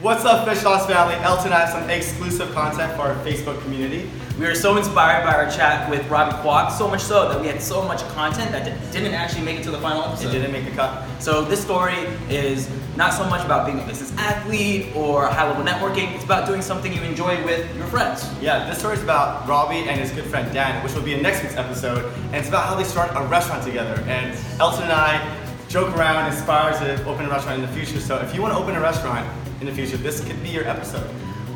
What's 0.00 0.24
up, 0.24 0.46
Fish 0.46 0.62
Loss 0.62 0.86
family? 0.86 1.16
Elton 1.24 1.46
and 1.46 1.54
I 1.54 1.66
have 1.66 1.70
some 1.70 1.90
exclusive 1.90 2.54
content 2.54 2.92
for 2.92 3.02
our 3.02 3.16
Facebook 3.24 3.60
community. 3.62 4.08
We 4.38 4.46
were 4.46 4.54
so 4.54 4.76
inspired 4.76 5.24
by 5.24 5.34
our 5.34 5.50
chat 5.50 5.90
with 5.90 6.08
Robbie 6.08 6.36
Kwok, 6.36 6.70
so 6.70 6.86
much 6.86 7.00
so 7.00 7.28
that 7.28 7.40
we 7.40 7.48
had 7.48 7.60
so 7.60 7.82
much 7.82 8.02
content 8.10 8.52
that 8.52 8.64
didn't 8.92 9.14
actually 9.14 9.42
make 9.42 9.58
it 9.58 9.64
to 9.64 9.72
the 9.72 9.80
final 9.80 10.04
episode. 10.04 10.28
It 10.28 10.32
didn't 10.34 10.52
make 10.52 10.66
the 10.66 10.70
cut. 10.70 11.04
So 11.20 11.44
this 11.44 11.60
story 11.60 11.96
is 12.30 12.70
not 12.96 13.12
so 13.12 13.28
much 13.28 13.44
about 13.44 13.66
being 13.66 13.80
a 13.80 13.86
business 13.88 14.16
athlete 14.18 14.94
or 14.94 15.26
high-level 15.26 15.64
networking. 15.64 16.14
It's 16.14 16.22
about 16.22 16.46
doing 16.46 16.62
something 16.62 16.92
you 16.92 17.02
enjoy 17.02 17.44
with 17.44 17.76
your 17.76 17.88
friends. 17.88 18.24
Yeah, 18.40 18.68
this 18.70 18.78
story 18.78 18.94
is 18.94 19.02
about 19.02 19.48
Robbie 19.48 19.88
and 19.88 20.00
his 20.00 20.12
good 20.12 20.26
friend 20.26 20.54
Dan, 20.54 20.80
which 20.84 20.94
will 20.94 21.02
be 21.02 21.14
in 21.14 21.22
next 21.22 21.42
week's 21.42 21.56
episode. 21.56 22.04
And 22.26 22.36
it's 22.36 22.48
about 22.48 22.68
how 22.68 22.76
they 22.76 22.84
start 22.84 23.10
a 23.16 23.26
restaurant 23.26 23.64
together. 23.64 24.00
And 24.06 24.38
Elton 24.60 24.84
and 24.84 24.92
I 24.92 25.36
joke 25.68 25.92
around, 25.96 26.32
inspire 26.32 26.72
to 26.86 27.04
open 27.04 27.26
a 27.26 27.30
restaurant 27.30 27.60
in 27.60 27.68
the 27.68 27.72
future. 27.74 27.98
So 27.98 28.18
if 28.20 28.32
you 28.32 28.40
want 28.40 28.54
to 28.54 28.60
open 28.60 28.76
a 28.76 28.80
restaurant 28.80 29.28
in 29.60 29.66
the 29.66 29.72
future, 29.72 29.96
this 29.96 30.20
could 30.24 30.40
be 30.42 30.50
your 30.50 30.66
episode. 30.68 31.08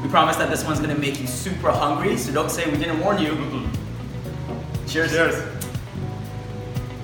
We 0.02 0.08
promise 0.08 0.36
that 0.36 0.50
this 0.50 0.64
one's 0.64 0.80
gonna 0.80 0.98
make 0.98 1.20
you 1.20 1.26
super 1.26 1.70
hungry, 1.70 2.16
so 2.16 2.32
don't 2.32 2.50
say 2.50 2.68
we 2.70 2.76
didn't 2.78 3.00
warn 3.00 3.18
you. 3.18 3.32
Mm-mm. 3.32 3.68
Cheers. 4.88 5.12
Cheers. 5.12 5.42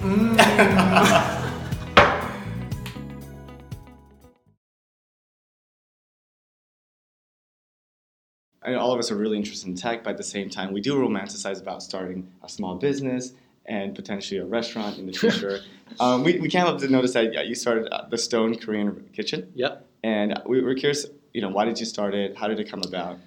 I 8.62 8.72
know 8.72 8.80
all 8.80 8.92
of 8.92 8.98
us 8.98 9.10
are 9.10 9.16
really 9.16 9.36
interested 9.36 9.68
in 9.68 9.76
tech, 9.76 10.02
but 10.02 10.10
at 10.10 10.16
the 10.16 10.24
same 10.24 10.50
time, 10.50 10.72
we 10.72 10.80
do 10.80 10.94
romanticize 10.96 11.60
about 11.60 11.82
starting 11.82 12.28
a 12.42 12.48
small 12.48 12.74
business 12.74 13.32
and 13.66 13.94
potentially 13.94 14.40
a 14.40 14.44
restaurant 14.44 14.98
in 14.98 15.06
the 15.06 15.12
future. 15.18 15.60
um, 16.00 16.24
we, 16.24 16.38
we 16.40 16.48
can't 16.48 16.66
help 16.66 16.80
to 16.80 16.88
notice 16.88 17.12
that 17.12 17.33
yeah, 17.33 17.42
you 17.42 17.55
started 17.55 17.86
uh, 17.92 18.06
the 18.08 18.18
Stone 18.18 18.56
Korean 18.56 19.08
Kitchen, 19.12 19.50
Yep. 19.55 19.88
And 20.02 20.41
we 20.46 20.62
were 20.62 20.74
curious, 20.74 21.06
you 21.32 21.41
know, 21.41 21.48
why 21.48 21.64
did 21.64 21.78
you 21.78 21.86
start 21.86 22.14
it? 22.14 22.36
How 22.36 22.48
did 22.48 22.60
it 22.60 22.70
come 22.70 22.82
about? 22.82 23.18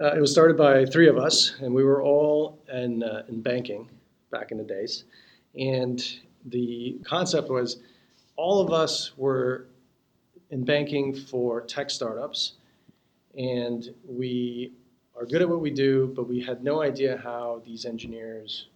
Uh, 0.00 0.14
it 0.14 0.20
was 0.20 0.32
started 0.32 0.56
by 0.56 0.84
three 0.86 1.08
of 1.08 1.18
us, 1.18 1.54
and 1.60 1.74
we 1.74 1.84
were 1.84 2.02
all 2.02 2.58
in, 2.72 3.02
uh, 3.02 3.22
in 3.28 3.42
banking 3.42 3.88
back 4.30 4.50
in 4.50 4.58
the 4.58 4.64
days. 4.64 5.04
And 5.58 6.02
the 6.46 6.98
concept 7.04 7.50
was 7.50 7.80
all 8.36 8.60
of 8.60 8.72
us 8.72 9.12
were 9.16 9.66
in 10.50 10.64
banking 10.64 11.14
for 11.14 11.60
tech 11.60 11.90
startups, 11.90 12.54
and 13.36 13.92
we 14.08 14.72
are 15.16 15.26
good 15.26 15.42
at 15.42 15.48
what 15.48 15.60
we 15.60 15.70
do, 15.70 16.12
but 16.16 16.28
we 16.28 16.40
had 16.40 16.64
no 16.64 16.82
idea 16.82 17.20
how 17.22 17.62
these 17.64 17.84
engineers 17.84 18.68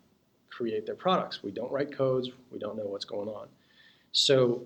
create 0.51 0.85
their 0.87 0.95
products. 0.95 1.43
We 1.43 1.51
don't 1.51 1.73
write 1.73 1.91
codes, 1.97 2.31
we 2.51 2.59
don't 2.59 2.77
know 2.77 2.85
what's 2.85 3.05
going 3.05 3.29
on. 3.29 3.49
So 4.13 4.63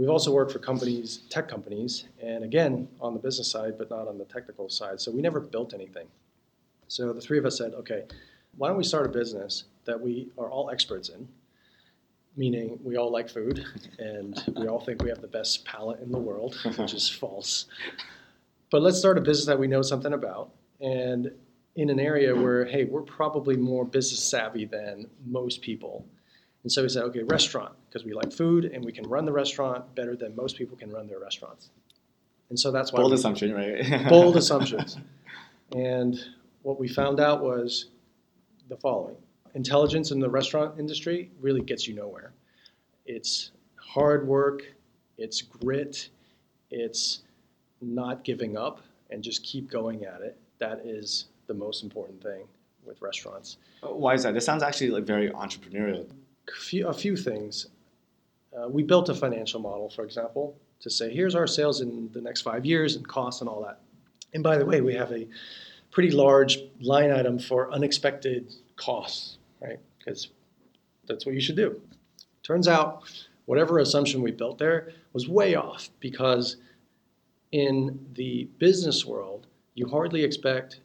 We've 0.00 0.08
also 0.08 0.32
worked 0.32 0.50
for 0.50 0.60
companies, 0.60 1.24
tech 1.28 1.46
companies, 1.46 2.04
and 2.22 2.42
again, 2.42 2.88
on 3.02 3.12
the 3.12 3.20
business 3.20 3.50
side, 3.50 3.76
but 3.76 3.90
not 3.90 4.08
on 4.08 4.16
the 4.16 4.24
technical 4.24 4.70
side. 4.70 4.98
So 4.98 5.10
we 5.10 5.20
never 5.20 5.40
built 5.40 5.74
anything. 5.74 6.06
So 6.88 7.12
the 7.12 7.20
three 7.20 7.36
of 7.36 7.44
us 7.44 7.58
said, 7.58 7.74
okay, 7.74 8.04
why 8.56 8.68
don't 8.68 8.78
we 8.78 8.82
start 8.82 9.04
a 9.04 9.10
business 9.10 9.64
that 9.84 10.00
we 10.00 10.30
are 10.38 10.48
all 10.48 10.70
experts 10.70 11.10
in? 11.10 11.28
Meaning 12.34 12.78
we 12.82 12.96
all 12.96 13.12
like 13.12 13.28
food 13.28 13.62
and 13.98 14.42
we 14.56 14.68
all 14.68 14.80
think 14.80 15.02
we 15.02 15.10
have 15.10 15.20
the 15.20 15.28
best 15.28 15.66
palate 15.66 16.00
in 16.00 16.10
the 16.10 16.18
world, 16.18 16.54
which 16.78 16.94
is 16.94 17.06
false. 17.06 17.66
But 18.70 18.80
let's 18.80 18.98
start 18.98 19.18
a 19.18 19.20
business 19.20 19.44
that 19.48 19.58
we 19.58 19.66
know 19.66 19.82
something 19.82 20.14
about 20.14 20.48
and 20.80 21.30
in 21.76 21.90
an 21.90 22.00
area 22.00 22.34
where, 22.34 22.64
hey, 22.64 22.84
we're 22.84 23.02
probably 23.02 23.54
more 23.54 23.84
business 23.84 24.24
savvy 24.24 24.64
than 24.64 25.10
most 25.26 25.60
people. 25.60 26.06
And 26.62 26.70
so 26.70 26.82
we 26.82 26.88
said, 26.88 27.04
okay, 27.04 27.22
restaurant, 27.22 27.72
because 27.88 28.04
we 28.04 28.12
like 28.12 28.32
food 28.32 28.66
and 28.66 28.84
we 28.84 28.92
can 28.92 29.08
run 29.08 29.24
the 29.24 29.32
restaurant 29.32 29.94
better 29.94 30.14
than 30.14 30.36
most 30.36 30.56
people 30.56 30.76
can 30.76 30.90
run 30.90 31.06
their 31.06 31.18
restaurants. 31.18 31.70
And 32.50 32.58
so 32.58 32.70
that's 32.70 32.92
why 32.92 32.98
Bold 32.98 33.12
we- 33.12 33.16
assumption, 33.16 33.54
right? 33.54 34.08
bold 34.08 34.36
assumptions. 34.36 34.98
And 35.74 36.22
what 36.62 36.78
we 36.78 36.88
found 36.88 37.20
out 37.20 37.42
was 37.42 37.86
the 38.68 38.76
following 38.76 39.16
intelligence 39.54 40.10
in 40.10 40.20
the 40.20 40.28
restaurant 40.28 40.78
industry 40.78 41.30
really 41.40 41.62
gets 41.62 41.88
you 41.88 41.94
nowhere. 41.94 42.32
It's 43.06 43.52
hard 43.76 44.26
work, 44.26 44.62
it's 45.18 45.42
grit, 45.42 46.10
it's 46.70 47.22
not 47.80 48.22
giving 48.22 48.56
up 48.56 48.80
and 49.10 49.22
just 49.22 49.42
keep 49.42 49.70
going 49.70 50.04
at 50.04 50.20
it. 50.20 50.36
That 50.58 50.82
is 50.84 51.26
the 51.46 51.54
most 51.54 51.82
important 51.82 52.22
thing 52.22 52.44
with 52.84 53.00
restaurants. 53.00 53.56
Why 53.82 54.14
is 54.14 54.22
that? 54.24 54.34
This 54.34 54.44
sounds 54.44 54.62
actually 54.62 54.90
like 54.90 55.04
very 55.04 55.30
entrepreneurial. 55.30 56.06
Few, 56.56 56.88
a 56.88 56.92
few 56.92 57.16
things. 57.16 57.66
Uh, 58.56 58.68
we 58.68 58.82
built 58.82 59.08
a 59.08 59.14
financial 59.14 59.60
model, 59.60 59.88
for 59.88 60.04
example, 60.04 60.56
to 60.80 60.90
say 60.90 61.12
here's 61.12 61.34
our 61.34 61.46
sales 61.46 61.80
in 61.80 62.10
the 62.12 62.20
next 62.20 62.42
five 62.42 62.64
years 62.64 62.96
and 62.96 63.06
costs 63.06 63.40
and 63.40 63.48
all 63.48 63.62
that. 63.62 63.80
And 64.34 64.42
by 64.42 64.56
the 64.56 64.64
way, 64.64 64.80
we 64.80 64.94
have 64.94 65.12
a 65.12 65.28
pretty 65.90 66.10
large 66.10 66.58
line 66.80 67.10
item 67.10 67.38
for 67.38 67.72
unexpected 67.72 68.52
costs, 68.76 69.38
right? 69.60 69.78
Because 69.98 70.28
that's 71.06 71.26
what 71.26 71.34
you 71.34 71.40
should 71.40 71.56
do. 71.56 71.80
Turns 72.42 72.68
out, 72.68 73.02
whatever 73.46 73.78
assumption 73.78 74.22
we 74.22 74.30
built 74.30 74.58
there 74.58 74.92
was 75.12 75.28
way 75.28 75.54
off 75.54 75.90
because 76.00 76.56
in 77.52 78.06
the 78.14 78.48
business 78.58 79.04
world, 79.04 79.46
you 79.74 79.88
hardly 79.88 80.22
expect 80.22 80.80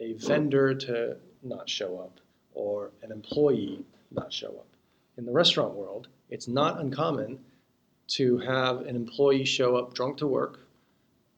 a 0.00 0.14
vendor 0.14 0.74
to 0.74 1.16
not 1.42 1.68
show 1.68 1.98
up 1.98 2.20
or 2.52 2.90
an 3.02 3.12
employee 3.12 3.84
not 4.10 4.32
show 4.32 4.48
up. 4.48 4.66
In 5.20 5.26
the 5.26 5.32
restaurant 5.32 5.74
world, 5.74 6.08
it's 6.30 6.48
not 6.48 6.80
uncommon 6.80 7.40
to 8.08 8.38
have 8.38 8.80
an 8.86 8.96
employee 8.96 9.44
show 9.44 9.76
up 9.76 9.92
drunk 9.92 10.16
to 10.16 10.26
work 10.26 10.60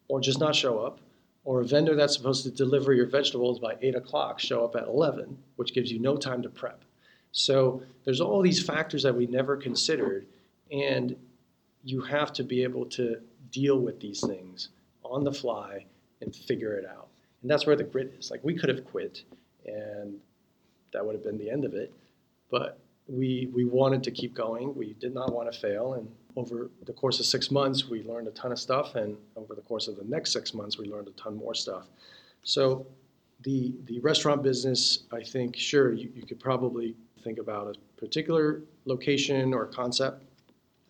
or 0.06 0.20
just 0.20 0.38
not 0.38 0.54
show 0.54 0.78
up, 0.78 1.00
or 1.44 1.62
a 1.62 1.64
vendor 1.64 1.96
that's 1.96 2.14
supposed 2.14 2.44
to 2.44 2.50
deliver 2.52 2.92
your 2.92 3.06
vegetables 3.06 3.58
by 3.58 3.76
8 3.82 3.96
o'clock 3.96 4.38
show 4.38 4.64
up 4.64 4.76
at 4.76 4.86
11, 4.86 5.36
which 5.56 5.74
gives 5.74 5.90
you 5.90 5.98
no 5.98 6.16
time 6.16 6.42
to 6.42 6.48
prep. 6.48 6.84
So 7.32 7.82
there's 8.04 8.20
all 8.20 8.40
these 8.40 8.64
factors 8.64 9.02
that 9.02 9.16
we 9.16 9.26
never 9.26 9.56
considered, 9.56 10.26
and 10.70 11.16
you 11.82 12.02
have 12.02 12.32
to 12.34 12.44
be 12.44 12.62
able 12.62 12.86
to 12.90 13.16
deal 13.50 13.80
with 13.80 13.98
these 13.98 14.20
things 14.20 14.68
on 15.02 15.24
the 15.24 15.32
fly 15.32 15.86
and 16.20 16.32
figure 16.32 16.74
it 16.74 16.86
out. 16.86 17.08
And 17.42 17.50
that's 17.50 17.66
where 17.66 17.74
the 17.74 17.82
grit 17.82 18.14
is. 18.16 18.30
Like 18.30 18.44
we 18.44 18.54
could 18.54 18.68
have 18.68 18.84
quit, 18.84 19.24
and 19.66 20.20
that 20.92 21.04
would 21.04 21.16
have 21.16 21.24
been 21.24 21.36
the 21.36 21.50
end 21.50 21.64
of 21.64 21.74
it. 21.74 21.92
But 22.48 22.78
we 23.08 23.50
we 23.52 23.64
wanted 23.64 24.02
to 24.04 24.10
keep 24.10 24.34
going. 24.34 24.74
We 24.74 24.94
did 24.94 25.14
not 25.14 25.32
want 25.32 25.52
to 25.52 25.58
fail, 25.58 25.94
and 25.94 26.08
over 26.36 26.70
the 26.84 26.92
course 26.92 27.20
of 27.20 27.26
six 27.26 27.50
months, 27.50 27.88
we 27.88 28.02
learned 28.02 28.28
a 28.28 28.30
ton 28.32 28.52
of 28.52 28.58
stuff, 28.58 28.94
and 28.94 29.16
over 29.36 29.54
the 29.54 29.60
course 29.62 29.88
of 29.88 29.96
the 29.96 30.04
next 30.04 30.32
six 30.32 30.54
months, 30.54 30.78
we 30.78 30.86
learned 30.86 31.08
a 31.08 31.12
ton 31.12 31.36
more 31.36 31.54
stuff. 31.54 31.86
So, 32.42 32.86
the 33.42 33.74
the 33.86 33.98
restaurant 34.00 34.42
business, 34.42 35.04
I 35.12 35.22
think, 35.22 35.56
sure, 35.56 35.92
you, 35.92 36.10
you 36.14 36.22
could 36.24 36.40
probably 36.40 36.94
think 37.22 37.38
about 37.38 37.76
a 37.76 38.00
particular 38.00 38.62
location 38.84 39.52
or 39.54 39.66
concept 39.66 40.24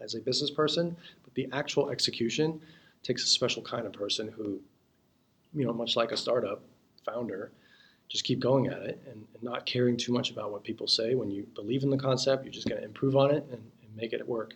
as 0.00 0.14
a 0.14 0.20
business 0.20 0.50
person, 0.50 0.96
but 1.24 1.34
the 1.34 1.48
actual 1.52 1.90
execution 1.90 2.60
takes 3.02 3.24
a 3.24 3.26
special 3.26 3.62
kind 3.62 3.86
of 3.86 3.92
person 3.92 4.28
who, 4.28 4.60
you 5.54 5.64
know, 5.64 5.72
much 5.72 5.96
like 5.96 6.12
a 6.12 6.16
startup 6.16 6.62
founder, 7.04 7.52
just 8.12 8.24
keep 8.24 8.40
going 8.40 8.66
at 8.66 8.82
it 8.82 9.02
and, 9.06 9.24
and 9.32 9.42
not 9.42 9.64
caring 9.64 9.96
too 9.96 10.12
much 10.12 10.30
about 10.30 10.52
what 10.52 10.62
people 10.62 10.86
say. 10.86 11.14
When 11.14 11.30
you 11.30 11.46
believe 11.54 11.82
in 11.82 11.88
the 11.88 11.96
concept, 11.96 12.44
you're 12.44 12.52
just 12.52 12.68
going 12.68 12.78
to 12.78 12.84
improve 12.84 13.16
on 13.16 13.30
it 13.30 13.42
and, 13.50 13.62
and 13.62 13.96
make 13.96 14.12
it 14.12 14.28
work. 14.28 14.52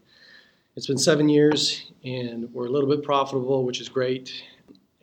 It's 0.77 0.87
been 0.87 0.99
seven 0.99 1.27
years, 1.31 1.91
and 2.05 2.53
we're 2.53 2.67
a 2.67 2.71
little 2.71 2.89
bit 2.89 3.03
profitable, 3.03 3.65
which 3.65 3.81
is 3.81 3.89
great. 3.89 4.31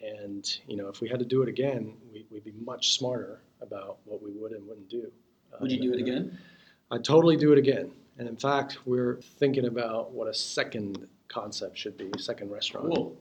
And 0.04 0.48
you 0.68 0.78
know, 0.78 0.88
if 0.88 1.02
we 1.02 1.10
had 1.10 1.18
to 1.18 1.26
do 1.26 1.42
it 1.42 1.50
again, 1.50 1.94
we, 2.14 2.28
we'd 2.30 2.44
be 2.44 2.54
much 2.64 2.92
smarter 2.92 3.42
about 3.60 3.98
what 4.06 4.22
we 4.22 4.30
would 4.34 4.52
and 4.52 4.68
wouldn't 4.68 4.88
do. 4.88 5.12
Uh, 5.52 5.58
Would 5.62 5.72
you 5.72 5.82
do 5.82 5.92
it 5.92 6.00
again? 6.00 6.38
I'd 6.92 7.04
totally 7.04 7.36
do 7.36 7.54
it 7.54 7.58
again. 7.58 7.92
And 8.20 8.28
in 8.28 8.36
fact, 8.36 8.86
we're 8.86 9.16
thinking 9.40 9.66
about 9.66 10.12
what 10.12 10.28
a 10.28 10.34
second 10.34 11.08
concept 11.28 11.76
should 11.76 11.98
be, 11.98 12.12
second 12.20 12.52
restaurant. 12.52 12.94
Cool. 12.94 13.18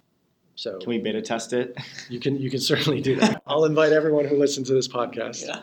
So 0.55 0.79
Can 0.79 0.89
we 0.91 0.99
beta 0.99 1.23
test 1.23 1.53
it? 1.53 1.77
you 2.09 2.21
can 2.21 2.39
you 2.39 2.51
can 2.51 2.61
certainly 2.61 3.01
do 3.01 3.17
that. 3.17 3.43
I'll 3.47 3.65
invite 3.65 3.93
everyone 3.93 4.27
who 4.27 4.37
listens 4.39 4.69
to 4.69 4.75
this 4.75 4.89
podcast. 4.89 5.47
Yeah. 5.47 5.61